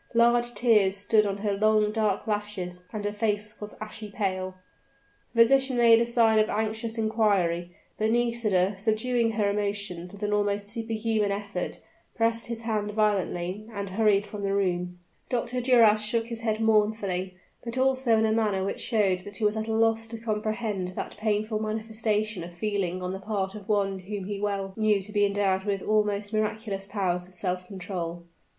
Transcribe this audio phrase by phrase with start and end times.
[0.15, 4.55] Large tears stood on her long, dark lashes, and her face was ashy pale.
[5.35, 10.33] The physician made a sign of anxious inquiry; but Nisida, subduing her emotions with an
[10.33, 11.81] almost superhuman effort,
[12.15, 14.97] pressed his hand violently and hurried from the room.
[15.29, 15.61] Dr.
[15.61, 19.55] Duras shook his head mournfully, but also in a manner which showed that he was
[19.55, 23.99] at a loss to comprehend that painful manifestation of feeling on the part of one
[23.99, 28.23] whom he well knew to be endowed with almost miraculous powers of self control.